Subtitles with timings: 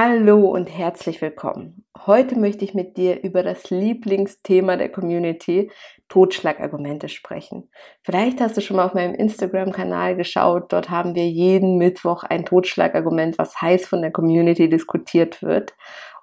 [0.00, 1.84] Hallo und herzlich willkommen.
[2.06, 5.72] Heute möchte ich mit dir über das Lieblingsthema der Community,
[6.08, 7.68] Totschlagargumente, sprechen.
[8.04, 10.72] Vielleicht hast du schon mal auf meinem Instagram-Kanal geschaut.
[10.72, 15.74] Dort haben wir jeden Mittwoch ein Totschlagargument, was heiß von der Community diskutiert wird.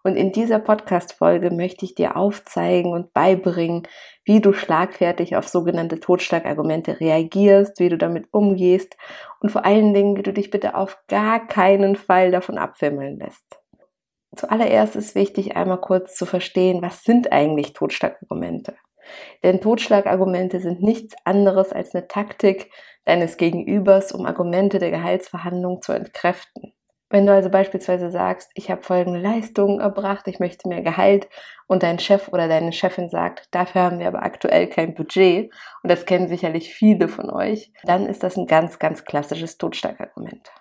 [0.05, 3.87] Und in dieser Podcast-Folge möchte ich dir aufzeigen und beibringen,
[4.23, 8.95] wie du schlagfertig auf sogenannte Totschlagargumente reagierst, wie du damit umgehst
[9.39, 13.59] und vor allen Dingen, wie du dich bitte auf gar keinen Fall davon abwimmeln lässt.
[14.35, 18.75] Zuallererst ist wichtig, einmal kurz zu verstehen, was sind eigentlich Totschlagargumente?
[19.43, 22.71] Denn Totschlagargumente sind nichts anderes als eine Taktik
[23.05, 26.73] deines Gegenübers, um Argumente der Gehaltsverhandlung zu entkräften.
[27.09, 31.29] Wenn du also beispielsweise sagst, ich habe folgende Leistungen erbracht, ich möchte mehr Gehalt
[31.67, 35.91] und dein Chef oder deine Chefin sagt, dafür haben wir aber aktuell kein Budget und
[35.91, 40.51] das kennen sicherlich viele von euch, dann ist das ein ganz, ganz klassisches Totschlagargument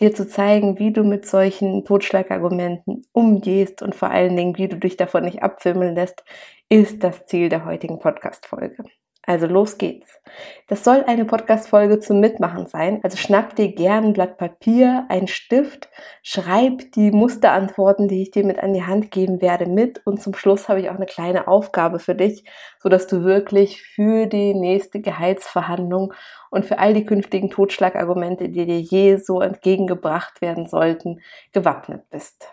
[0.00, 4.76] dir zu zeigen, wie du mit solchen Totschlagargumenten umgehst und vor allen Dingen, wie du
[4.76, 6.24] dich davon nicht abwimmeln lässt,
[6.68, 8.84] ist das Ziel der heutigen Podcast-Folge.
[9.26, 10.20] Also los geht's.
[10.66, 13.00] Das soll eine Podcast-Folge zum Mitmachen sein.
[13.02, 15.88] Also schnapp dir gern ein Blatt Papier, einen Stift,
[16.22, 20.00] schreib die Musterantworten, die ich dir mit an die Hand geben werde, mit.
[20.06, 22.44] Und zum Schluss habe ich auch eine kleine Aufgabe für dich,
[22.82, 26.14] so dass du wirklich für die nächste Gehaltsverhandlung
[26.50, 31.20] und für all die künftigen Totschlagargumente, die dir je so entgegengebracht werden sollten,
[31.52, 32.48] gewappnet bist.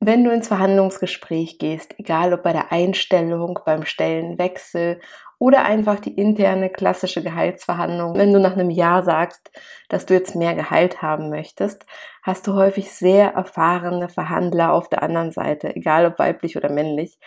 [0.00, 5.00] Wenn du ins Verhandlungsgespräch gehst, egal ob bei der Einstellung, beim Stellenwechsel
[5.38, 9.50] oder einfach die interne klassische Gehaltsverhandlung, wenn du nach einem Jahr sagst,
[9.88, 11.86] dass du jetzt mehr Gehalt haben möchtest,
[12.22, 17.18] hast du häufig sehr erfahrene Verhandler auf der anderen Seite, egal ob weiblich oder männlich.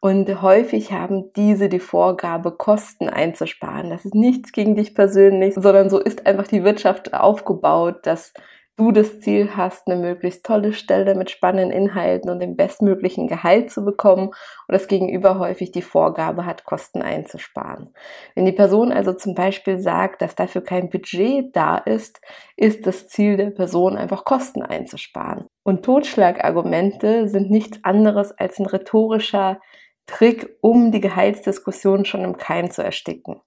[0.00, 3.90] Und häufig haben diese die Vorgabe, Kosten einzusparen.
[3.90, 8.32] Das ist nichts gegen dich persönlich, sondern so ist einfach die Wirtschaft aufgebaut, dass
[8.78, 13.70] du das Ziel hast, eine möglichst tolle Stelle mit spannenden Inhalten und dem bestmöglichen Gehalt
[13.70, 17.92] zu bekommen und das Gegenüber häufig die Vorgabe hat, Kosten einzusparen.
[18.34, 22.20] Wenn die Person also zum Beispiel sagt, dass dafür kein Budget da ist,
[22.56, 25.46] ist das Ziel der Person einfach Kosten einzusparen.
[25.64, 29.60] Und Totschlagargumente sind nichts anderes als ein rhetorischer
[30.06, 33.40] Trick, um die Gehaltsdiskussion schon im Keim zu ersticken.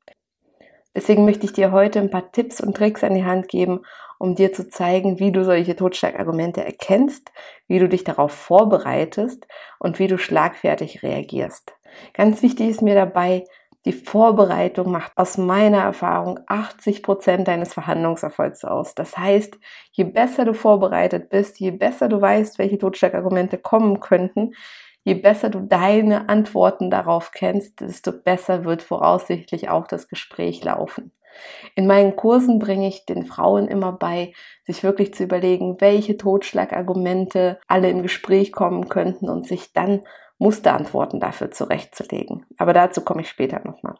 [0.93, 3.81] Deswegen möchte ich dir heute ein paar Tipps und Tricks an die Hand geben,
[4.21, 7.31] um dir zu zeigen, wie du solche Totschlagargumente erkennst,
[7.67, 9.47] wie du dich darauf vorbereitest
[9.79, 11.73] und wie du schlagfertig reagierst.
[12.13, 13.45] Ganz wichtig ist mir dabei,
[13.83, 18.93] die Vorbereitung macht aus meiner Erfahrung 80 Prozent deines Verhandlungserfolgs aus.
[18.93, 19.57] Das heißt,
[19.91, 24.51] je besser du vorbereitet bist, je besser du weißt, welche Totschlagargumente kommen könnten,
[25.03, 31.11] je besser du deine Antworten darauf kennst, desto besser wird voraussichtlich auch das Gespräch laufen.
[31.75, 34.33] In meinen Kursen bringe ich den Frauen immer bei,
[34.63, 40.01] sich wirklich zu überlegen, welche Totschlagargumente alle im Gespräch kommen könnten und sich dann
[40.37, 42.45] Musterantworten dafür zurechtzulegen.
[42.57, 43.95] Aber dazu komme ich später nochmal.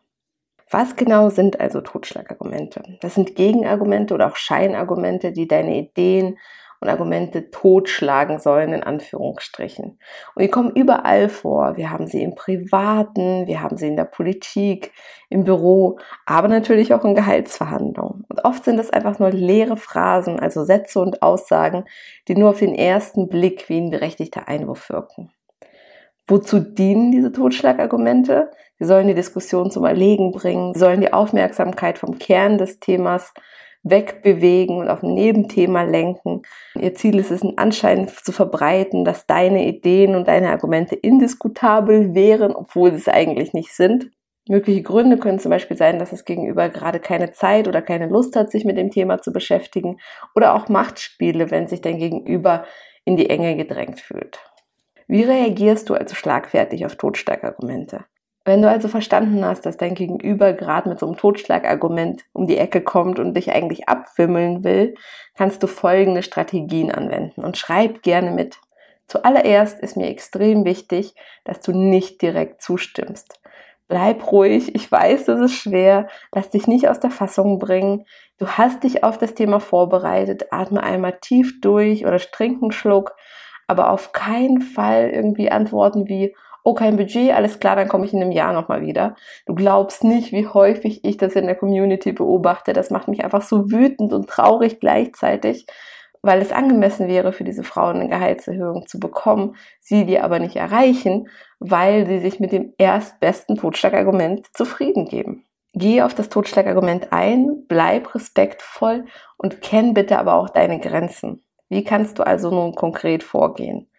[0.72, 2.98] Was genau sind also Totschlagargumente?
[3.02, 6.38] Das sind Gegenargumente oder auch Scheinargumente, die deine Ideen
[6.82, 10.00] und Argumente totschlagen sollen, in Anführungsstrichen.
[10.36, 11.78] Und die kommen überall vor.
[11.78, 14.92] Wir haben sie im Privaten, wir haben sie in der Politik,
[15.30, 18.26] im Büro, aber natürlich auch in Gehaltsverhandlungen.
[18.28, 21.86] Und oft sind es einfach nur leere Phrasen, also Sätze und Aussagen,
[22.28, 25.32] die nur auf den ersten Blick wie ein berechtigter Einwurf wirken.
[26.28, 28.50] Wozu dienen diese Totschlagargumente?
[28.80, 33.34] Sie sollen die Diskussion zum Erlegen bringen, sollen die Aufmerksamkeit vom Kern des Themas
[33.84, 36.44] wegbewegen und auf ein Nebenthema lenken.
[36.80, 42.14] Ihr Ziel ist es, einen Anschein zu verbreiten, dass deine Ideen und deine Argumente indiskutabel
[42.14, 44.12] wären, obwohl sie es eigentlich nicht sind.
[44.48, 48.36] Mögliche Gründe können zum Beispiel sein, dass das Gegenüber gerade keine Zeit oder keine Lust
[48.36, 49.98] hat, sich mit dem Thema zu beschäftigen
[50.36, 52.66] oder auch Machtspiele, wenn sich dein Gegenüber
[53.06, 54.40] in die Enge gedrängt fühlt.
[55.08, 58.06] Wie reagierst du also schlagfertig auf Totschlagargumente?
[58.44, 62.58] Wenn du also verstanden hast, dass dein Gegenüber gerade mit so einem Totschlagargument um die
[62.58, 64.96] Ecke kommt und dich eigentlich abwimmeln will,
[65.36, 68.58] kannst du folgende Strategien anwenden und schreib gerne mit.
[69.08, 73.40] Zuallererst ist mir extrem wichtig, dass du nicht direkt zustimmst.
[73.88, 78.06] Bleib ruhig, ich weiß, das ist schwer, lass dich nicht aus der Fassung bringen.
[78.40, 83.14] Du hast dich auf das Thema vorbereitet, atme einmal tief durch oder trink einen Schluck,
[83.68, 88.14] aber auf keinen Fall irgendwie antworten wie, oh, kein Budget, alles klar, dann komme ich
[88.14, 89.16] in einem Jahr nochmal wieder.
[89.46, 92.74] Du glaubst nicht, wie häufig ich das in der Community beobachte.
[92.74, 95.66] Das macht mich einfach so wütend und traurig gleichzeitig,
[96.22, 100.56] weil es angemessen wäre für diese Frauen eine Gehaltserhöhung zu bekommen, sie die aber nicht
[100.56, 101.28] erreichen,
[101.60, 105.46] weil sie sich mit dem erstbesten Totschlagargument zufrieden geben.
[105.74, 109.06] Geh auf das Totschlagargument ein, bleib respektvoll
[109.38, 111.44] und kenn bitte aber auch deine Grenzen.
[111.70, 113.90] Wie kannst du also nun konkret vorgehen?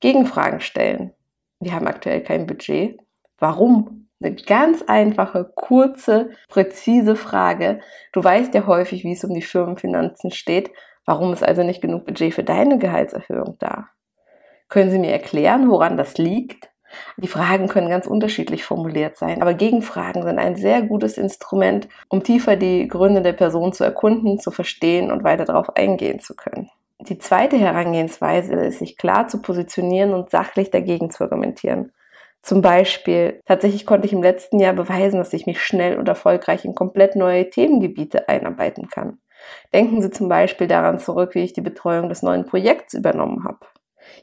[0.00, 1.12] Gegenfragen stellen.
[1.60, 2.98] Wir haben aktuell kein Budget.
[3.38, 4.08] Warum?
[4.20, 7.80] Eine ganz einfache, kurze, präzise Frage.
[8.12, 10.70] Du weißt ja häufig, wie es um die Firmenfinanzen steht.
[11.04, 13.88] Warum ist also nicht genug Budget für deine Gehaltserhöhung da?
[14.68, 16.70] Können Sie mir erklären, woran das liegt?
[17.16, 22.22] Die Fragen können ganz unterschiedlich formuliert sein, aber Gegenfragen sind ein sehr gutes Instrument, um
[22.22, 26.70] tiefer die Gründe der Person zu erkunden, zu verstehen und weiter darauf eingehen zu können.
[27.00, 31.92] Die zweite Herangehensweise ist, sich klar zu positionieren und sachlich dagegen zu argumentieren.
[32.42, 36.64] Zum Beispiel, tatsächlich konnte ich im letzten Jahr beweisen, dass ich mich schnell und erfolgreich
[36.64, 39.18] in komplett neue Themengebiete einarbeiten kann.
[39.72, 43.66] Denken Sie zum Beispiel daran zurück, wie ich die Betreuung des neuen Projekts übernommen habe.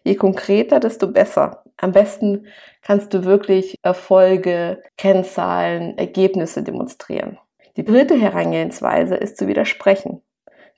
[0.04, 1.64] Je konkreter, desto besser.
[1.78, 2.48] Am besten
[2.82, 7.38] kannst du wirklich Erfolge, Kennzahlen, Ergebnisse demonstrieren.
[7.78, 10.22] Die dritte Herangehensweise ist zu widersprechen.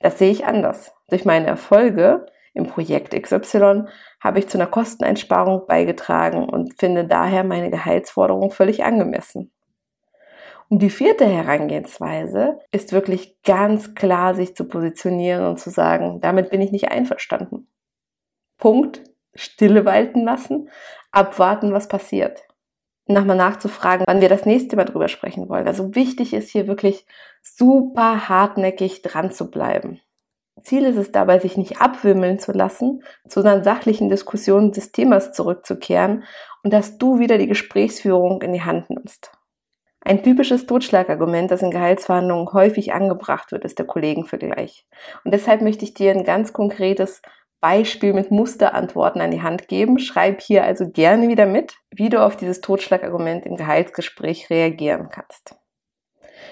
[0.00, 0.92] Das sehe ich anders.
[1.08, 3.84] Durch meine Erfolge im Projekt XY
[4.20, 9.52] habe ich zu einer Kosteneinsparung beigetragen und finde daher meine Gehaltsforderung völlig angemessen.
[10.68, 16.50] Und die vierte Herangehensweise ist wirklich ganz klar, sich zu positionieren und zu sagen, damit
[16.50, 17.68] bin ich nicht einverstanden.
[18.58, 19.02] Punkt,
[19.34, 20.68] Stille walten lassen,
[21.10, 22.42] abwarten, was passiert.
[23.06, 25.66] Nochmal nachzufragen, wann wir das nächste Mal drüber sprechen wollen.
[25.66, 27.06] Also wichtig ist hier wirklich
[27.40, 30.00] super hartnäckig dran zu bleiben.
[30.62, 35.32] Ziel ist es dabei, sich nicht abwimmeln zu lassen, zu einer sachlichen Diskussion des Themas
[35.32, 36.24] zurückzukehren
[36.62, 39.32] und dass du wieder die Gesprächsführung in die Hand nimmst.
[40.00, 44.86] Ein typisches Totschlagargument, das in Gehaltsverhandlungen häufig angebracht wird, ist der Kollegenvergleich.
[45.24, 47.20] Und deshalb möchte ich dir ein ganz konkretes
[47.60, 49.98] Beispiel mit Musterantworten an die Hand geben.
[49.98, 55.56] Schreib hier also gerne wieder mit, wie du auf dieses Totschlagargument im Gehaltsgespräch reagieren kannst.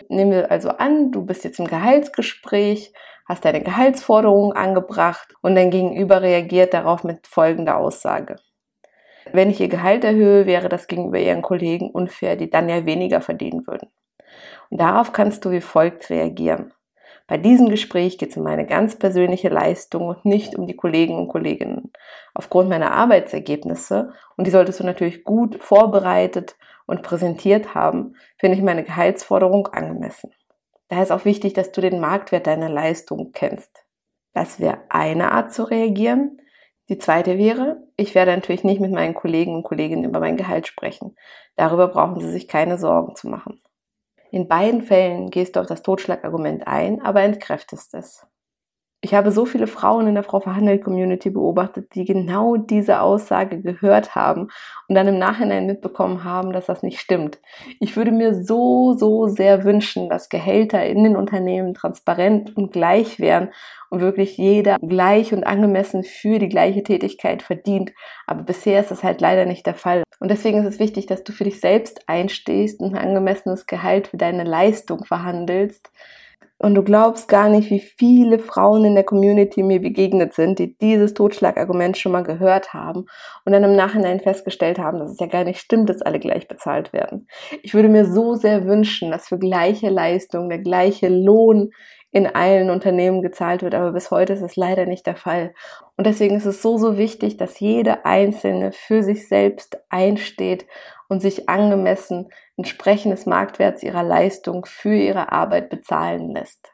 [0.08, 2.92] Nehmen wir also an, du bist jetzt im Gehaltsgespräch,
[3.26, 8.36] hast deine Gehaltsforderung angebracht und dein Gegenüber reagiert darauf mit folgender Aussage.
[9.32, 13.20] Wenn ich ihr Gehalt erhöhe, wäre das gegenüber ihren Kollegen unfair, die dann ja weniger
[13.20, 13.88] verdienen würden.
[14.70, 16.72] Und darauf kannst du wie folgt reagieren.
[17.28, 21.16] Bei diesem Gespräch geht es um meine ganz persönliche Leistung und nicht um die Kollegen
[21.18, 21.92] und Kolleginnen.
[22.34, 26.56] Aufgrund meiner Arbeitsergebnisse, und die solltest du natürlich gut vorbereitet
[26.86, 30.32] und präsentiert haben, finde ich meine Gehaltsforderung angemessen.
[30.88, 33.84] Daher ist auch wichtig, dass du den Marktwert deiner Leistung kennst.
[34.32, 36.40] Das wäre eine Art zu reagieren.
[36.88, 40.68] Die zweite wäre, ich werde natürlich nicht mit meinen Kollegen und Kolleginnen über mein Gehalt
[40.68, 41.16] sprechen.
[41.56, 43.60] Darüber brauchen sie sich keine Sorgen zu machen.
[44.30, 48.26] In beiden Fällen gehst du auf das Totschlagargument ein, aber entkräftest es.
[49.02, 53.60] Ich habe so viele Frauen in der Frau verhandelt Community beobachtet, die genau diese Aussage
[53.60, 54.48] gehört haben
[54.88, 57.38] und dann im Nachhinein mitbekommen haben, dass das nicht stimmt.
[57.78, 63.20] Ich würde mir so, so sehr wünschen, dass Gehälter in den Unternehmen transparent und gleich
[63.20, 63.50] wären
[63.90, 67.92] und wirklich jeder gleich und angemessen für die gleiche Tätigkeit verdient.
[68.26, 70.04] Aber bisher ist das halt leider nicht der Fall.
[70.20, 74.08] Und deswegen ist es wichtig, dass du für dich selbst einstehst und ein angemessenes Gehalt
[74.08, 75.92] für deine Leistung verhandelst
[76.58, 80.76] und du glaubst gar nicht, wie viele Frauen in der Community mir begegnet sind, die
[80.78, 83.04] dieses Totschlagargument schon mal gehört haben
[83.44, 86.48] und dann im Nachhinein festgestellt haben, dass es ja gar nicht stimmt, dass alle gleich
[86.48, 87.28] bezahlt werden.
[87.62, 91.70] Ich würde mir so sehr wünschen, dass für gleiche Leistung der gleiche Lohn
[92.10, 95.52] in allen Unternehmen gezahlt wird, aber bis heute ist es leider nicht der Fall.
[95.98, 100.66] Und deswegen ist es so, so wichtig, dass jede Einzelne für sich selbst einsteht
[101.08, 106.72] und sich angemessen entsprechend des Marktwerts ihrer Leistung für ihre Arbeit bezahlen lässt.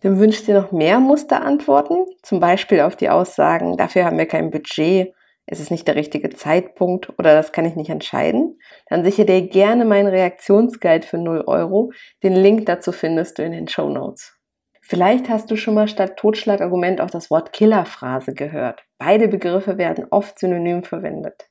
[0.00, 4.50] Du wünschst dir noch mehr Musterantworten, zum Beispiel auf die Aussagen, dafür haben wir kein
[4.50, 5.12] Budget,
[5.46, 8.58] es ist nicht der richtige Zeitpunkt oder das kann ich nicht entscheiden,
[8.88, 11.92] dann sichere dir gerne meinen Reaktionsguide für 0 Euro.
[12.22, 14.38] Den Link dazu findest du in den Show Notes.
[14.80, 18.84] Vielleicht hast du schon mal statt Totschlagargument auch das Wort Killerphrase gehört.
[18.98, 21.48] Beide Begriffe werden oft synonym verwendet.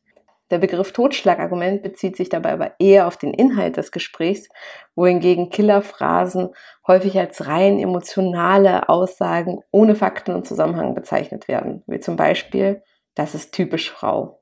[0.51, 4.49] Der Begriff Totschlagargument bezieht sich dabei aber eher auf den Inhalt des Gesprächs,
[4.95, 6.49] wohingegen Killerphrasen
[6.85, 12.83] häufig als rein emotionale Aussagen ohne Fakten und Zusammenhang bezeichnet werden, wie zum Beispiel,
[13.15, 14.41] das ist typisch Frau.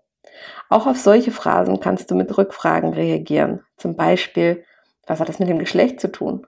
[0.67, 4.65] Auch auf solche Phrasen kannst du mit Rückfragen reagieren, zum Beispiel,
[5.05, 6.47] was hat das mit dem Geschlecht zu tun?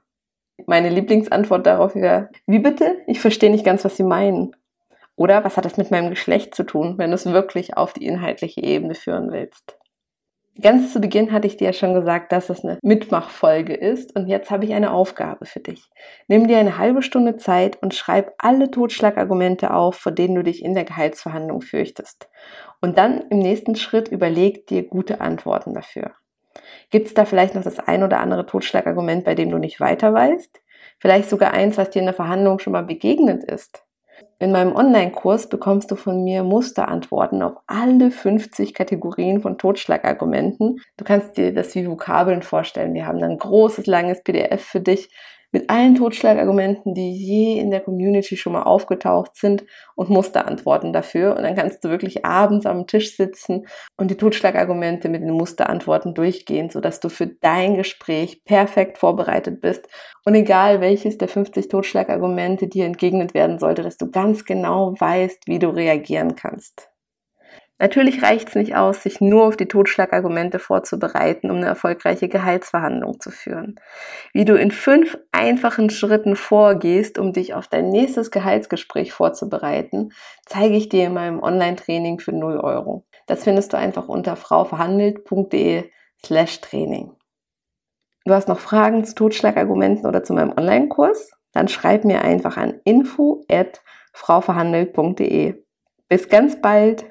[0.65, 2.97] Meine Lieblingsantwort darauf wäre, wie bitte?
[3.05, 4.55] Ich verstehe nicht ganz, was Sie meinen.
[5.21, 8.07] Oder was hat das mit meinem Geschlecht zu tun, wenn du es wirklich auf die
[8.07, 9.77] inhaltliche Ebene führen willst?
[10.59, 14.25] Ganz zu Beginn hatte ich dir ja schon gesagt, dass es eine Mitmachfolge ist und
[14.25, 15.83] jetzt habe ich eine Aufgabe für dich.
[16.27, 20.65] Nimm dir eine halbe Stunde Zeit und schreib alle Totschlagargumente auf, vor denen du dich
[20.65, 22.27] in der Gehaltsverhandlung fürchtest.
[22.81, 26.13] Und dann im nächsten Schritt überleg dir gute Antworten dafür.
[26.89, 30.15] Gibt es da vielleicht noch das ein oder andere Totschlagargument, bei dem du nicht weiter
[30.15, 30.61] weißt?
[30.97, 33.85] Vielleicht sogar eins, was dir in der Verhandlung schon mal begegnet ist?
[34.41, 40.81] In meinem Online-Kurs bekommst du von mir Musterantworten auf alle 50 Kategorien von Totschlagargumenten.
[40.97, 42.95] Du kannst dir das wie Vokabeln vorstellen.
[42.95, 45.11] Wir haben ein großes, langes PDF für dich
[45.51, 49.65] mit allen Totschlagargumenten, die je in der Community schon mal aufgetaucht sind
[49.95, 51.35] und Musterantworten dafür.
[51.35, 53.67] Und dann kannst du wirklich abends am Tisch sitzen
[53.97, 59.87] und die Totschlagargumente mit den Musterantworten durchgehen, sodass du für dein Gespräch perfekt vorbereitet bist.
[60.25, 65.47] Und egal welches der 50 Totschlagargumente dir entgegnet werden sollte, dass du ganz genau weißt,
[65.47, 66.90] wie du reagieren kannst.
[67.81, 73.19] Natürlich reicht es nicht aus, sich nur auf die Totschlagargumente vorzubereiten, um eine erfolgreiche Gehaltsverhandlung
[73.19, 73.79] zu führen.
[74.33, 80.11] Wie du in fünf einfachen Schritten vorgehst, um dich auf dein nächstes Gehaltsgespräch vorzubereiten,
[80.45, 83.07] zeige ich dir in meinem Online-Training für 0 Euro.
[83.25, 85.89] Das findest du einfach unter frauverhandelt.de
[86.23, 87.13] slash Training.
[88.25, 91.31] Du hast noch Fragen zu Totschlagargumenten oder zu meinem Online-Kurs?
[91.51, 93.81] Dann schreib mir einfach an info at
[94.13, 95.63] frauverhandelt.de.
[96.07, 97.10] Bis ganz bald!